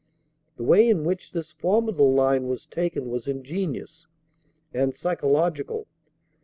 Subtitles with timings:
[0.57, 4.07] The way in which this formidable line was taken was ingenious
[4.73, 5.85] and psychological.